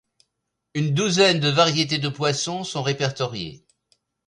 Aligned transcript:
Une 0.73 0.95
douzaine 0.95 1.39
de 1.39 1.47
variétés 1.49 1.99
de 1.99 2.09
poissons 2.09 2.63
sont 2.63 2.81
répertoriées. 2.81 3.67